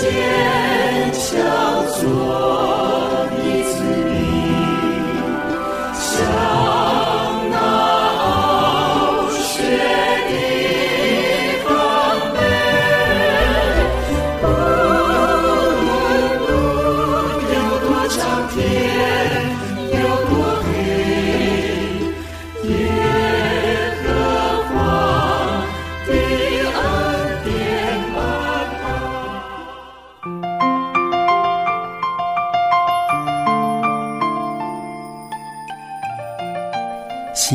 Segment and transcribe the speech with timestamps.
[0.00, 2.69] 坚强做。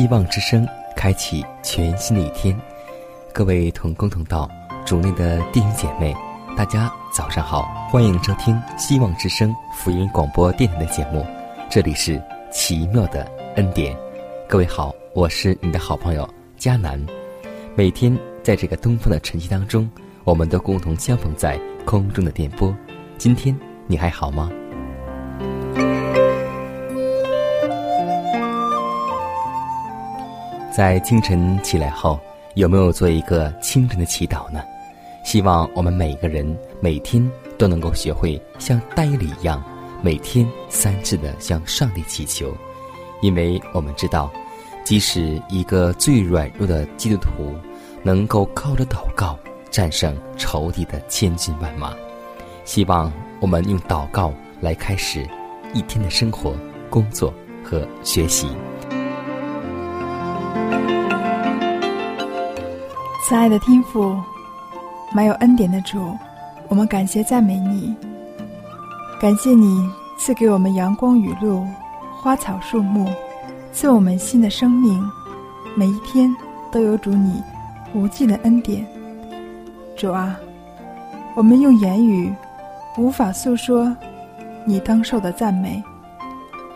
[0.06, 2.56] 希望之声，开启全新的一天。
[3.32, 4.48] 各位同工同道
[4.84, 6.14] 主内的弟兄姐妹，
[6.56, 11.26] 大家早上好，欢迎收听希望之声福音广播电台的节目。
[11.68, 13.24] 这里是奇妙的
[13.56, 13.96] 恩典。
[14.48, 17.04] 各位好，我是你的好朋友佳南。
[17.74, 19.90] 每天在这个东方的晨曦当中，
[20.22, 22.72] 我们都共同相逢在空中的电波。
[23.18, 24.52] 今天你还好吗？
[30.76, 32.20] 在清晨起来后，
[32.54, 34.62] 有没有做一个清晨的祈祷呢？
[35.24, 36.46] 希望我们每个人
[36.80, 37.26] 每天
[37.56, 39.64] 都能够学会像戴里一样，
[40.02, 42.54] 每天三次的向上帝祈求，
[43.22, 44.30] 因为我们知道，
[44.84, 47.54] 即使一个最软弱的基督徒，
[48.02, 49.38] 能够靠着祷告
[49.70, 51.96] 战胜仇敌的千军万马。
[52.66, 53.10] 希望
[53.40, 55.26] 我们用祷告来开始
[55.72, 56.54] 一天的生活、
[56.90, 57.32] 工作
[57.64, 58.46] 和学习。
[63.28, 64.16] 慈爱的天父，
[65.12, 66.16] 满有恩典的主，
[66.68, 67.92] 我们感谢赞美你，
[69.20, 71.66] 感谢你赐给我们阳光雨露、
[72.22, 73.04] 花草树木，
[73.72, 75.04] 赐我们新的生命。
[75.74, 76.32] 每一天
[76.70, 77.42] 都有主你
[77.94, 78.86] 无尽的恩典。
[79.96, 80.36] 主啊，
[81.34, 82.32] 我们用言语
[82.96, 83.92] 无法诉说
[84.64, 85.82] 你当受的赞美，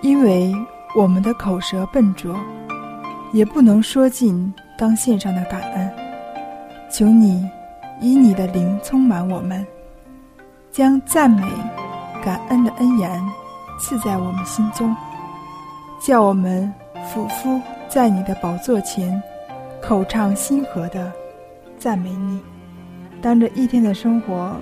[0.03, 0.53] 因为
[0.97, 2.37] 我们的口舌笨拙，
[3.33, 6.10] 也不能说尽当献上的感恩。
[6.91, 7.49] 求你
[8.01, 9.65] 以你的灵充满我们，
[10.73, 11.47] 将赞美、
[12.25, 13.23] 感恩的恩言
[13.79, 14.95] 赐在我们心中，
[16.01, 16.73] 叫我们
[17.13, 19.23] 俯伏在你的宝座前，
[19.81, 21.13] 口唱心和的
[21.79, 22.41] 赞美你。
[23.23, 24.57] 当这一天的生活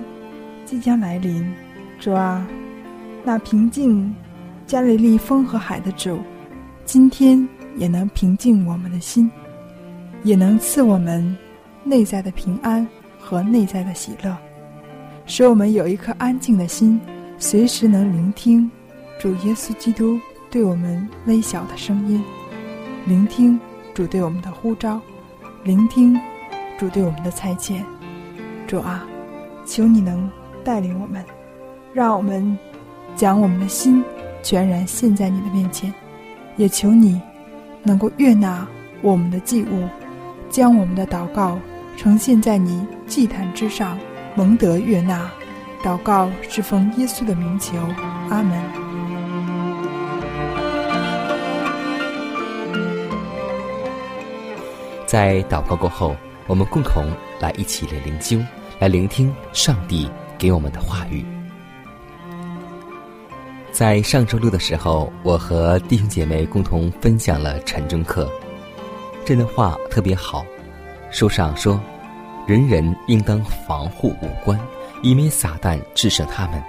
[0.65, 1.51] 即将来临，
[1.99, 2.45] 主啊，
[3.23, 4.15] 那平静
[4.67, 6.19] 加利利风和海的主，
[6.85, 9.31] 今天也能平静我们的心，
[10.23, 11.35] 也能赐我们。
[11.83, 12.87] 内在的平安
[13.19, 14.35] 和内在的喜乐，
[15.25, 16.99] 使我们有一颗安静的心，
[17.37, 18.69] 随时能聆听
[19.19, 20.19] 主耶稣基督
[20.49, 22.23] 对我们微小的声音，
[23.05, 23.59] 聆听
[23.93, 24.99] 主对我们的呼召，
[25.63, 26.19] 聆听
[26.77, 27.81] 主对我们的裁遣。
[28.67, 29.05] 主啊，
[29.65, 30.29] 求你能
[30.63, 31.23] 带领我们，
[31.93, 32.57] 让我们
[33.15, 34.03] 将我们的心
[34.43, 35.93] 全然献在你的面前，
[36.55, 37.19] 也求你
[37.83, 38.67] 能够悦纳
[39.01, 39.87] 我们的祭物，
[40.49, 41.57] 将我们的祷告。
[42.01, 43.99] 呈现在你祭坛之上，
[44.33, 45.29] 蒙德悦纳。
[45.83, 47.75] 祷告是奉耶稣的名求，
[48.29, 48.57] 阿门。
[55.05, 56.15] 在祷告过后，
[56.47, 57.03] 我们共同
[57.41, 58.39] 来一起来灵修，
[58.79, 61.25] 来聆听上帝给我们的话语。
[63.73, 68.31] 在上周六的时候，我和弟兄姐妹共同分享了晨钟课，
[69.25, 70.45] 这段话特别好。
[71.11, 71.79] 书上说，
[72.45, 74.59] 人人应当防护五官，
[75.01, 76.63] 以免撒旦制胜他们，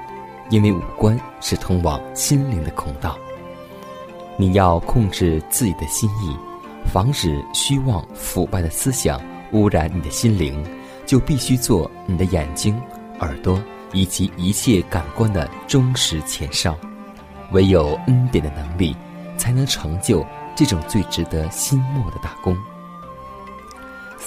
[0.49, 3.19] 因为五官是通往心灵的孔道。
[4.37, 6.35] 你要控制自己的心意，
[6.91, 9.21] 防止虚妄腐败的思想
[9.53, 10.65] 污染你的心灵，
[11.05, 12.81] 就必须做你的眼睛、
[13.19, 13.63] 耳朵
[13.93, 16.75] 以及一切感官的忠实前哨。
[17.53, 18.97] 唯有恩典的能力，
[19.37, 22.57] 才能成就这种最值得心默的大功。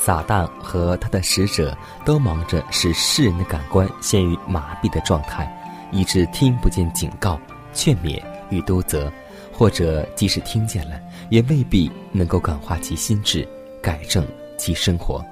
[0.05, 1.73] 撒旦和他的使者
[2.03, 5.49] 都忙着使世人的感官陷于麻痹的状态，
[5.93, 7.39] 以致听不见警告、
[7.73, 9.09] 劝勉与督责，
[9.53, 13.47] 或者即使听见了，也未必能够感化其心智，
[13.81, 14.27] 改正
[14.57, 15.23] 其生活。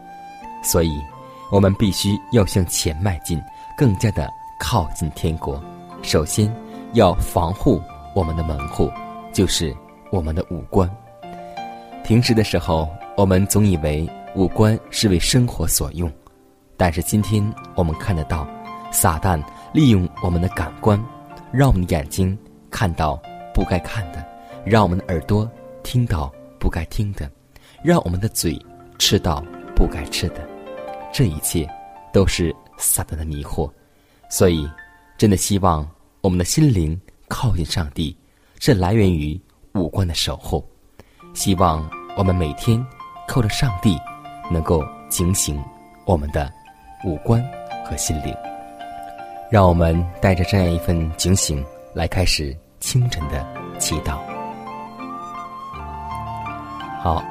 [0.63, 0.89] 所以，
[1.51, 3.41] 我们必须要向前迈进，
[3.75, 5.61] 更加的靠近天国。
[6.01, 6.49] 首先，
[6.93, 7.81] 要防护
[8.15, 8.89] 我们的门户，
[9.33, 9.75] 就是
[10.11, 10.89] 我们的五官。
[12.05, 12.87] 平时的时候，
[13.17, 16.11] 我们总以为五官是为生活所用，
[16.77, 18.47] 但是今天我们看得到，
[18.91, 19.41] 撒旦
[19.73, 21.01] 利用我们的感官，
[21.51, 22.37] 让我们的眼睛
[22.69, 23.21] 看到
[23.53, 24.25] 不该看的，
[24.65, 25.49] 让我们的耳朵
[25.83, 27.29] 听到不该听的，
[27.83, 28.57] 让我们的嘴
[28.97, 29.43] 吃到
[29.75, 30.47] 不该吃的。
[31.11, 31.69] 这一切
[32.13, 33.69] 都是撒旦的迷惑，
[34.29, 34.69] 所以
[35.17, 35.85] 真的希望
[36.21, 38.15] 我们的心灵靠近上帝，
[38.61, 39.39] 是来源于
[39.73, 40.65] 五官的守候。
[41.33, 41.85] 希望
[42.15, 42.81] 我们每天
[43.27, 43.97] 靠着上帝，
[44.51, 45.63] 能够警醒
[46.05, 46.51] 我们的
[47.05, 47.41] 五官
[47.85, 48.35] 和心灵。
[49.49, 51.63] 让我们带着这样一份警醒
[51.93, 53.45] 来开始清晨的
[53.79, 54.17] 祈祷。
[57.01, 57.23] 好，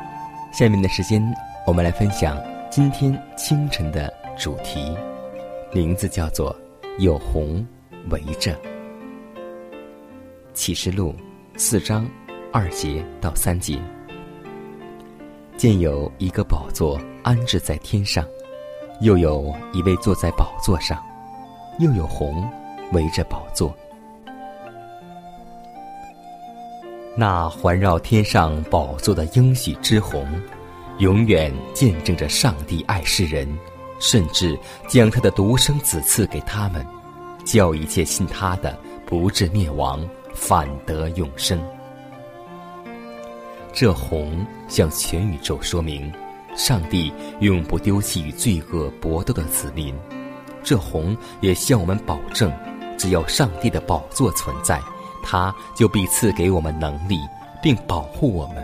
[0.52, 1.22] 下面的时间
[1.66, 2.36] 我们来分享。
[2.70, 4.96] 今天清晨的主题，
[5.72, 6.54] 名字叫做
[7.00, 7.66] “有红
[8.10, 8.56] 围着”。
[10.54, 11.14] 启示录
[11.56, 12.08] 四章
[12.52, 13.78] 二节到三节，
[15.60, 18.24] 见有一个宝座安置在天上，
[19.02, 20.98] 又有一位坐在宝座上，
[21.78, 22.50] 又有红
[22.92, 23.70] 围着宝座。
[27.14, 30.26] 那环绕天上宝座的应许之红。
[30.96, 33.46] 永远见证着上帝爱世人，
[33.98, 34.58] 甚至
[34.88, 36.86] 将他的独生子赐给他们，
[37.44, 40.02] 叫一切信他的不至灭亡，
[40.34, 41.60] 反得永生。
[43.72, 46.12] 这红向全宇宙说明，
[46.56, 49.94] 上帝永不丢弃与罪恶搏斗的子民。
[50.62, 52.52] 这红也向我们保证，
[52.98, 54.80] 只要上帝的宝座存在，
[55.22, 57.18] 他就必赐给我们能力，
[57.62, 58.56] 并保护我们。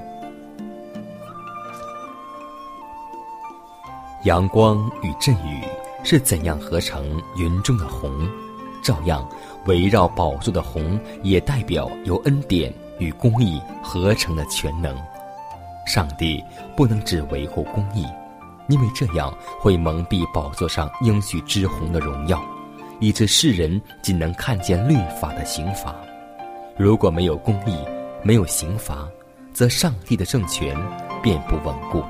[4.25, 5.63] 阳光与阵雨
[6.03, 8.29] 是怎样合成云中的红？
[8.83, 9.27] 照样，
[9.67, 14.97] 围绕宝座的红也代表由恩典与公义合成的全能。
[15.87, 16.43] 上帝
[16.77, 18.07] 不能只维护公义，
[18.69, 22.43] 因为这样会蒙蔽宝座上应许之红的荣耀，
[22.99, 25.95] 以致世人仅能看见律法的刑罚。
[26.77, 27.79] 如果没有公义，
[28.23, 29.09] 没有刑罚，
[29.53, 30.77] 则上帝的政权
[31.23, 32.03] 便不稳固。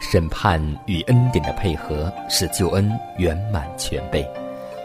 [0.00, 4.24] 审判与恩典的配合，使救恩圆满全备。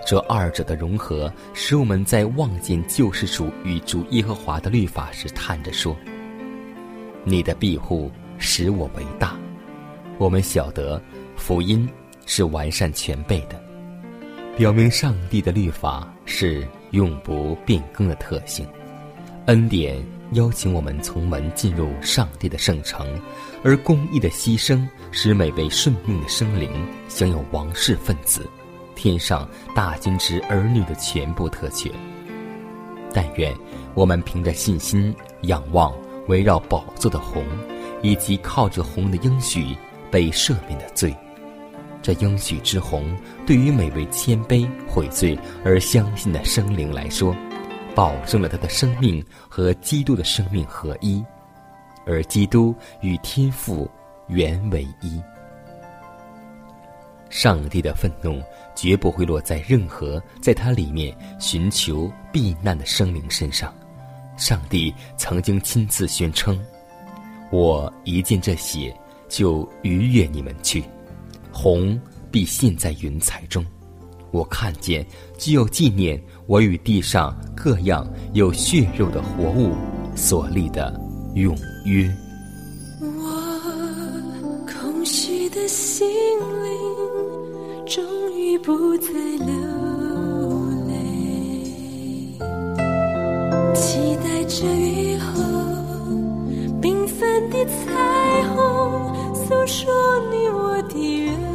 [0.05, 5.95] 这二者的融合，使我们在望见救世主与主耶和华的律法时，叹着说
[7.23, 9.37] ：“你的庇护使我为大。”
[10.19, 11.01] 我们晓得，
[11.35, 11.87] 福音
[12.25, 13.61] 是完善全备的，
[14.57, 18.67] 表明上帝的律法是永不变更的特性。
[19.47, 23.07] 恩典邀请我们从门进入上帝的圣城。
[23.63, 26.69] 而公义的牺牲，使每位顺命的生灵
[27.07, 28.45] 享有王室分子、
[28.95, 31.91] 天上大金之儿女的全部特权。
[33.13, 33.53] 但愿
[33.93, 35.93] 我们凭着信心仰望
[36.27, 37.43] 围绕宝座的红，
[38.01, 39.75] 以及靠着红的应许
[40.09, 41.15] 被赦免的罪。
[42.01, 43.15] 这应许之红，
[43.45, 47.35] 对于每位谦卑悔罪而相信的生灵来说，
[47.95, 51.23] 保证了他的生命和基督的生命合一。
[52.05, 53.89] 而基督与天父
[54.27, 55.21] 原为一。
[57.33, 58.39] 上帝的愤怒
[58.75, 63.73] 绝不会落在任何在他里面寻求避难的生灵身上。
[64.37, 66.63] 上帝曾经亲自宣称
[67.51, 68.95] ：“我一见这血，
[69.27, 70.83] 就逾越你们去，
[71.51, 71.99] 红
[72.29, 73.65] 必现在云彩中。
[74.29, 75.03] 我看见，
[75.35, 79.73] 就要纪念我与地上各样有血肉的活物
[80.15, 81.01] 所立的。”
[81.33, 82.07] 永约。
[83.01, 86.92] 我空虚的心灵
[88.59, 89.47] 不再流
[90.87, 90.93] 泪，
[93.73, 95.41] 期待着雨后
[96.81, 99.91] 缤纷的彩虹，诉说
[100.31, 101.52] 你我的缘。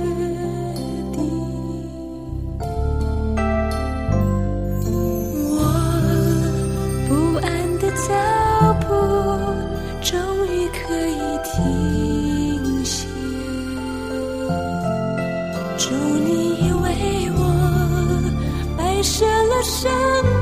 [19.79, 20.38] 生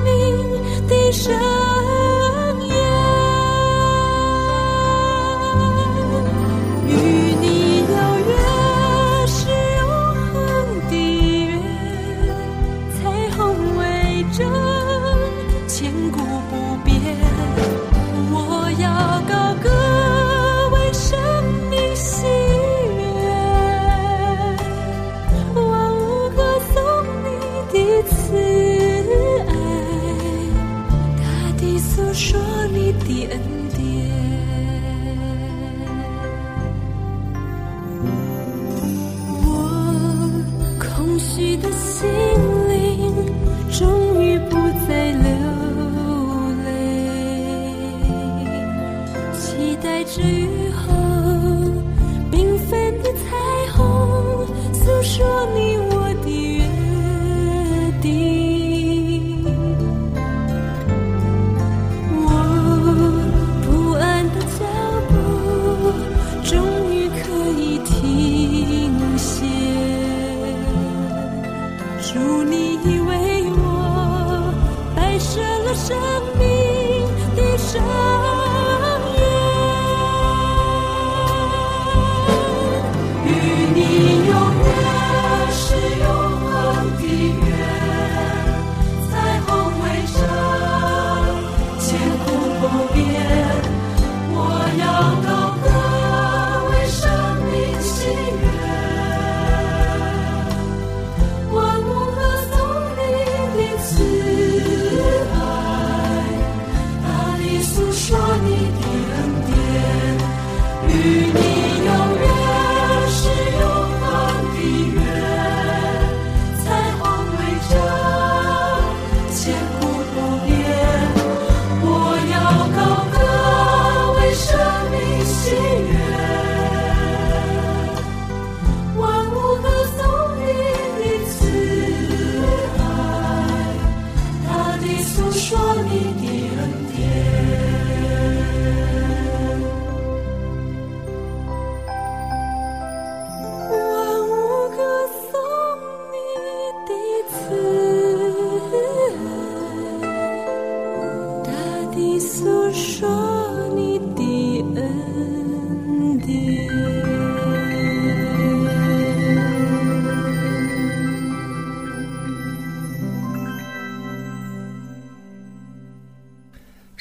[55.06, 55.75] 说你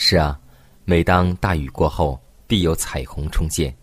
[0.07, 0.39] 是啊，
[0.83, 3.75] 每当大雨过后，必有彩虹重现。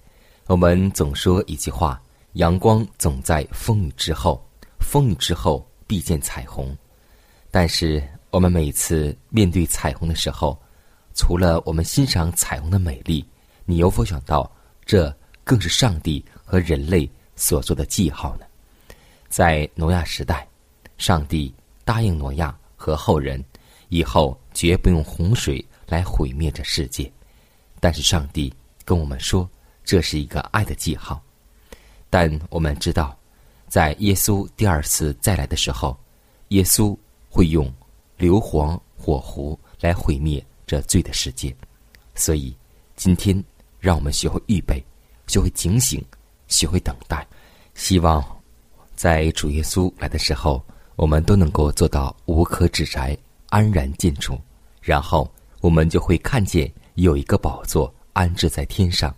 [0.46, 2.00] 我们总说一句话：
[2.34, 4.40] 阳光总在风雨之后，
[4.78, 6.78] 风雨之后必见彩虹。
[7.50, 8.00] 但是，
[8.30, 10.56] 我们每次面对彩虹的时候，
[11.12, 13.28] 除了我们欣赏彩虹的美丽，
[13.64, 14.48] 你有否想到，
[14.86, 15.12] 这
[15.42, 18.46] 更是上帝和人类所做的记号呢？
[19.28, 20.46] 在挪亚时代，
[20.98, 21.52] 上帝
[21.84, 23.44] 答应挪亚和后人，
[23.88, 25.60] 以后绝不用洪水
[25.92, 27.12] 来毁灭这世界。
[27.78, 29.46] 但是上帝跟我们说，
[29.84, 31.22] 这是一个爱的记号。
[32.08, 33.14] 但我们知道，
[33.68, 35.94] 在耶稣第二次再来的时候，
[36.48, 36.96] 耶稣
[37.28, 37.70] 会用
[38.16, 41.54] 硫磺火湖来毁灭这罪的世界。
[42.14, 42.56] 所以，
[42.96, 43.42] 今天
[43.78, 44.82] 让我们学会预备，
[45.26, 46.02] 学会警醒，
[46.48, 47.26] 学会等待。
[47.74, 48.24] 希望
[48.94, 50.64] 在主耶稣来的时候，
[50.96, 53.16] 我们都能够做到无可指摘、
[53.50, 54.38] 安然进主。
[54.80, 55.30] 然后，
[55.62, 59.14] 我们就会看见有一个宝座安置在天上，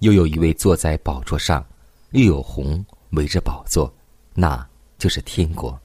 [0.00, 1.64] 又有一位坐在宝座上，
[2.10, 3.92] 又有红围着宝座，
[4.34, 4.64] 那
[4.98, 5.76] 就是天国。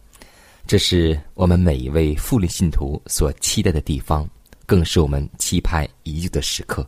[0.68, 4.30] 这是我们每一位复临信徒所期待的地方，
[4.66, 6.86] 更是我们期盼已久的时刻。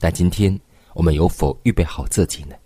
[0.00, 0.58] 但今天
[0.94, 2.56] 我们有否预备好自己呢？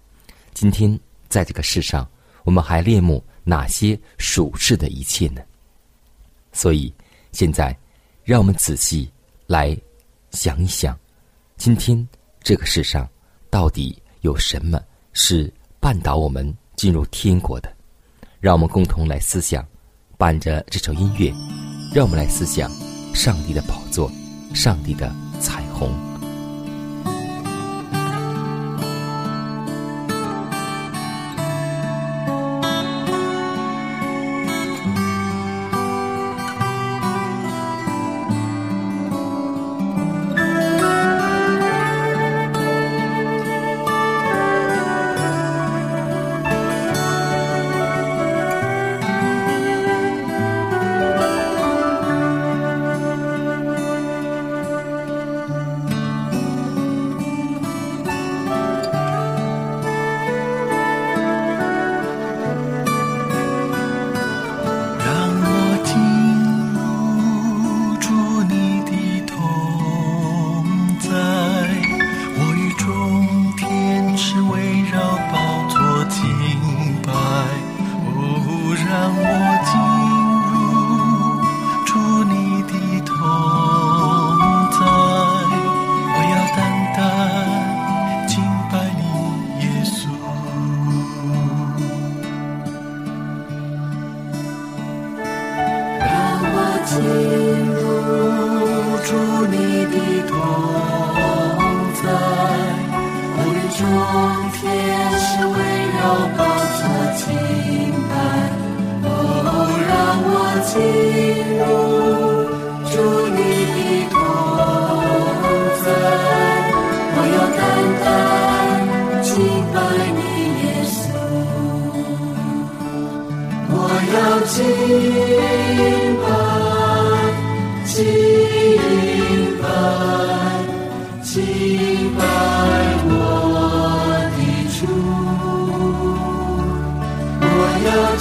[0.54, 2.09] 今天在这个世上，
[2.44, 5.42] 我们还恋慕哪些属世的一切呢？
[6.52, 6.94] 所以，
[7.32, 7.76] 现在
[8.23, 9.11] 让我们仔细
[9.50, 9.76] 来
[10.30, 10.97] 想一想，
[11.57, 12.09] 今天
[12.40, 13.11] 这个世上
[13.50, 14.80] 到底有什么
[15.12, 17.69] 是绊倒我们进入天国的？
[18.38, 19.66] 让我们共同来思想。
[20.16, 21.35] 伴着这首音乐，
[21.92, 22.71] 让我们来思想
[23.12, 24.09] 上帝的宝座，
[24.54, 26.10] 上帝的彩虹。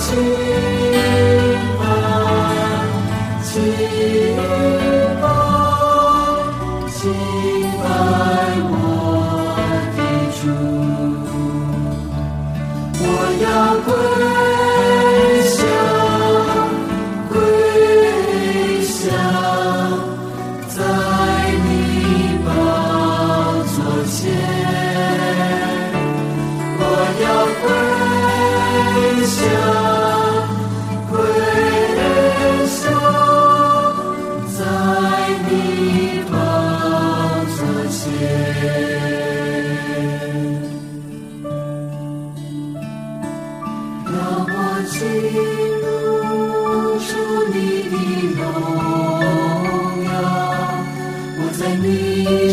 [0.10, 0.59] soul.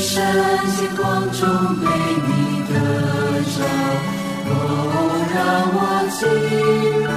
[0.07, 0.23] 身
[0.69, 1.43] 心光中
[1.81, 1.85] 被
[2.29, 2.73] 你得
[3.43, 3.59] 着，
[4.47, 4.51] 哦，
[5.35, 5.37] 让
[5.75, 5.79] 我
[6.15, 6.17] 进
[7.03, 7.11] 入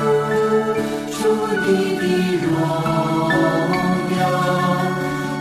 [1.14, 1.18] 主
[1.62, 1.68] 你
[2.00, 2.04] 的
[2.42, 2.48] 荣
[4.18, 4.20] 耀，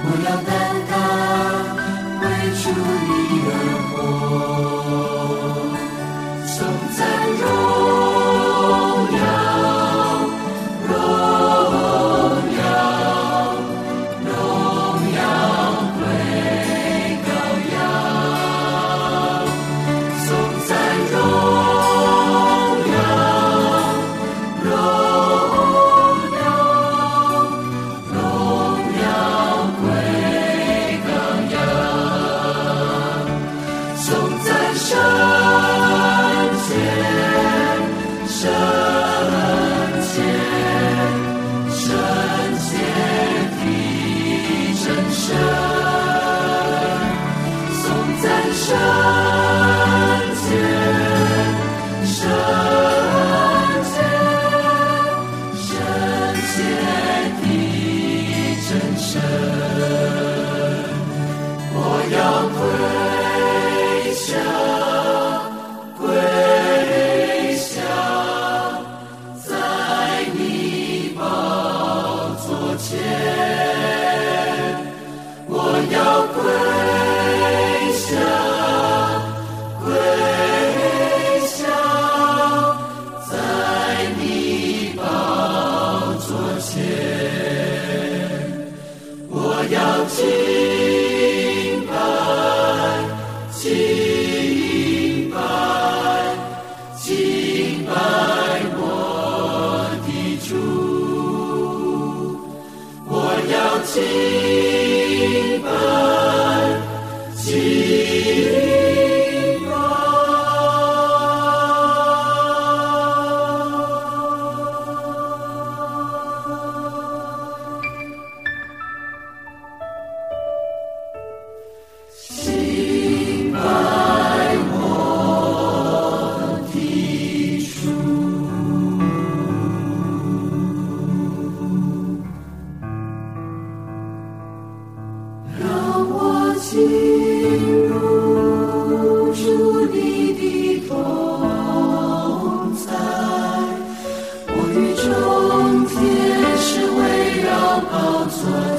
[0.04, 0.48] 我要单
[0.90, 0.92] 单
[2.20, 2.22] 为
[2.60, 2.62] 主
[3.08, 3.10] 你
[3.48, 3.50] 而
[3.92, 3.96] 活，
[6.46, 6.56] 颂
[6.94, 6.98] 赞
[7.40, 7.46] 荣。
[45.28, 45.57] shine.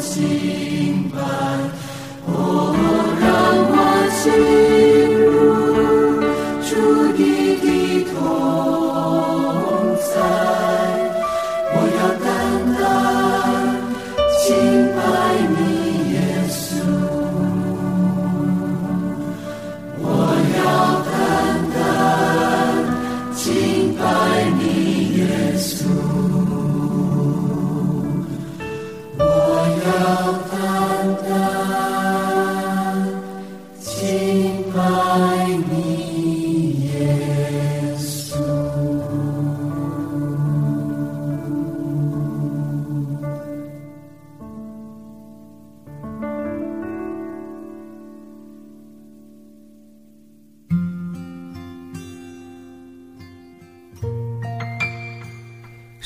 [0.02, 1.20] 敬拜，
[2.26, 2.74] 哦，
[3.22, 3.28] 让
[3.72, 4.49] 我心。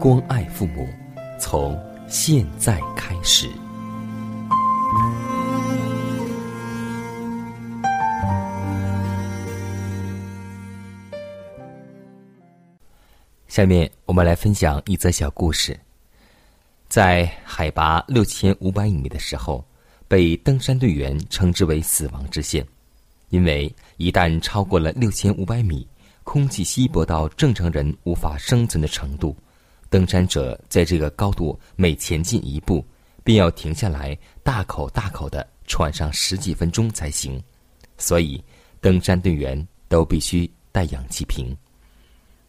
[0.00, 0.88] 关爱父母，
[1.38, 3.50] 从现在开始。
[13.46, 15.78] 下面我们来分享一则小故事。
[16.88, 19.62] 在海拔六千五百米的时候，
[20.08, 22.66] 被登山队员称之为“死亡之线”，
[23.28, 25.86] 因为一旦超过了六千五百米，
[26.24, 29.36] 空气稀薄到正常人无法生存的程度，
[29.90, 32.82] 登山者在这个高度每前进一步，
[33.24, 37.42] 便要停下来，大口大口的喘上十几分钟才行。
[37.98, 38.42] 所以，
[38.80, 41.54] 登山队员都必须带氧气瓶。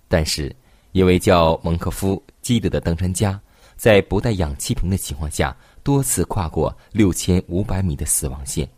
[0.07, 0.55] 但是，
[0.91, 3.41] 一位叫蒙克夫·基德的登山家，
[3.75, 8.69] 在不带氧气瓶的情况下，多次跨过六千五百米的死亡线。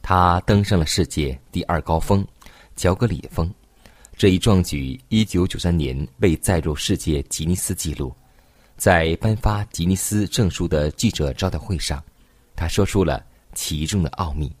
[0.00, 2.26] 他登上了世界第二高峰——
[2.74, 3.52] 乔格里峰。
[4.16, 8.14] 这一壮举，一九九三年被载入世界吉尼斯纪录。
[8.76, 12.02] 在颁发吉尼斯证书的记者招待会上，
[12.54, 13.24] 他说出了
[13.54, 14.52] 其中的奥秘。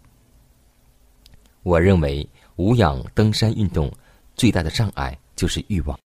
[1.62, 3.92] 我认为，无氧登山运动
[4.34, 5.96] 最大的障碍就是欲望。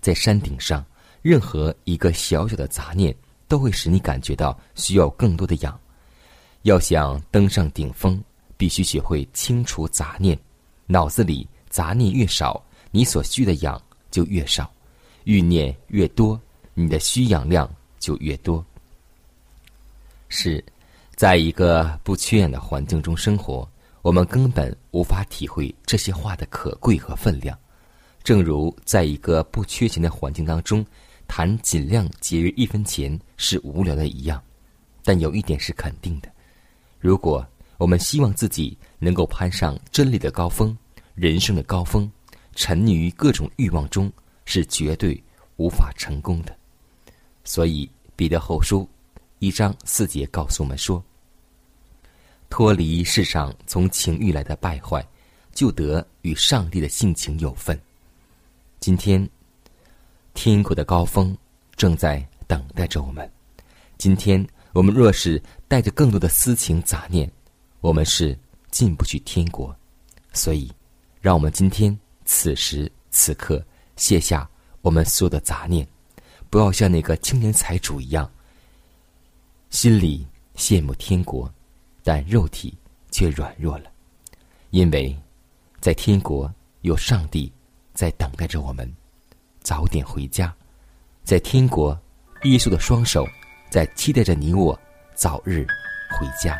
[0.00, 0.84] 在山顶上，
[1.20, 3.14] 任何一个小小的杂念
[3.48, 5.78] 都会使你感觉到需要更多的氧。
[6.62, 8.22] 要想登上顶峰，
[8.56, 10.38] 必须学会清除杂念，
[10.86, 12.64] 脑子里杂念越少。
[12.94, 14.72] 你所需的氧就越少，
[15.24, 16.40] 欲念越多，
[16.74, 18.64] 你的需氧量就越多。
[20.28, 20.64] 是，
[21.16, 23.68] 在一个不缺氧的环境中生活，
[24.02, 27.58] 我们根本无法体会这些话的可贵和分量。
[28.22, 30.86] 正如在一个不缺钱的环境当中，
[31.26, 34.40] 谈尽量节约一分钱是无聊的一样。
[35.02, 36.28] 但有一点是肯定的：
[37.00, 37.44] 如果
[37.76, 40.78] 我们希望自己能够攀上真理的高峰、
[41.16, 42.08] 人生的高峰，
[42.54, 44.12] 沉溺于各种欲望中
[44.44, 45.22] 是绝对
[45.56, 46.56] 无法成功的，
[47.44, 48.88] 所以彼得后书
[49.38, 51.02] 一章四节告诉我们说：
[52.48, 55.06] 脱离世上从情欲来的败坏，
[55.52, 57.78] 就得与上帝的性情有份。
[58.80, 59.28] 今天
[60.34, 61.36] 天国的高峰
[61.76, 63.28] 正在等待着我们。
[63.98, 67.30] 今天我们若是带着更多的私情杂念，
[67.80, 68.38] 我们是
[68.70, 69.74] 进不去天国。
[70.32, 70.70] 所以，
[71.20, 71.96] 让我们今天。
[72.24, 73.64] 此时此刻，
[73.96, 74.48] 卸下
[74.80, 75.86] 我们所有的杂念，
[76.50, 78.30] 不要像那个青年财主一样，
[79.70, 81.52] 心里羡慕天国，
[82.02, 82.76] 但肉体
[83.10, 83.90] 却软弱了，
[84.70, 85.16] 因为
[85.80, 87.52] 在天国有上帝
[87.92, 88.90] 在等待着我们，
[89.60, 90.54] 早点回家。
[91.22, 91.98] 在天国，
[92.44, 93.26] 耶稣的双手
[93.70, 94.78] 在期待着你我
[95.14, 95.66] 早日
[96.10, 96.58] 回家。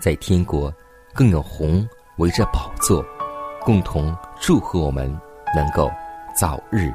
[0.00, 0.72] 在天国，
[1.12, 1.86] 更有红
[2.16, 3.04] 围着宝座。
[3.64, 5.08] 共同祝贺我们
[5.54, 5.90] 能够
[6.34, 6.92] 早日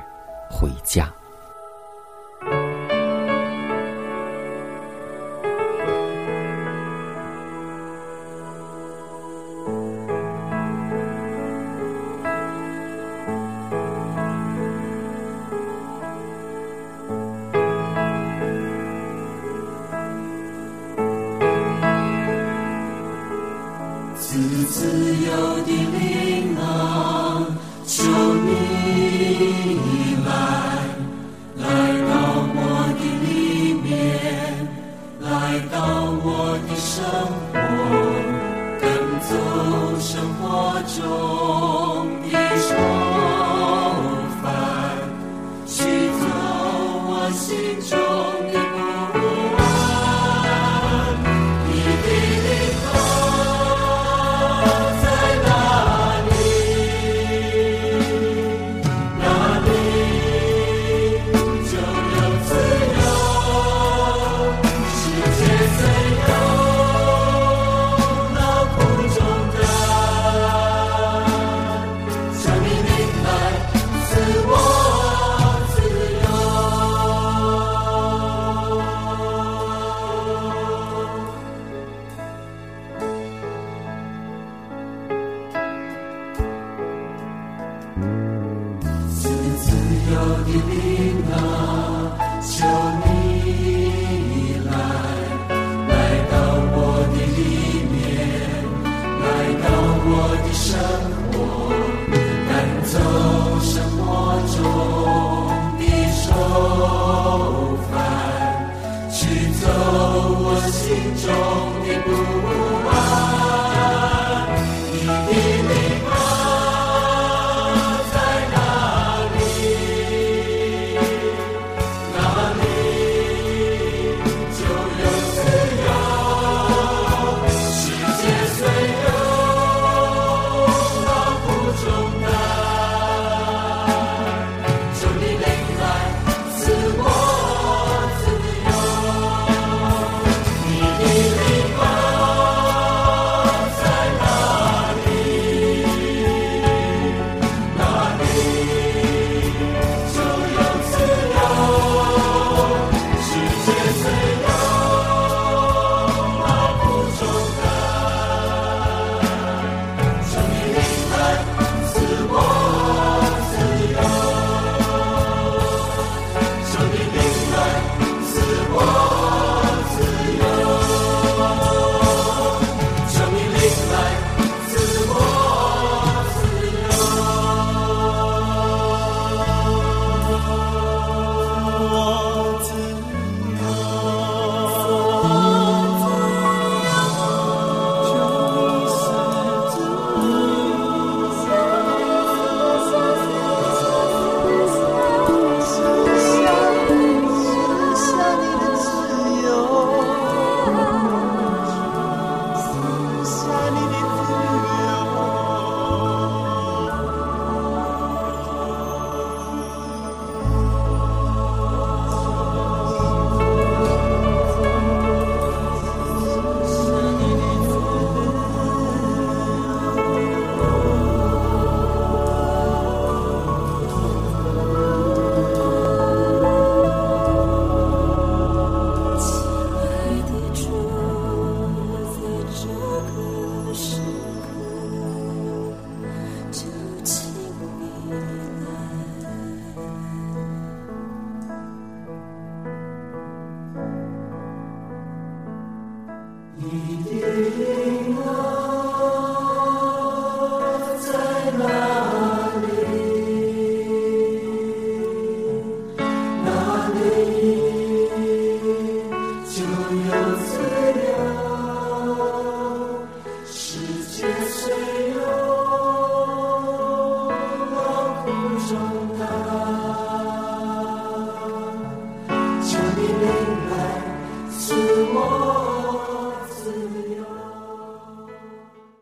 [0.49, 1.16] 回家。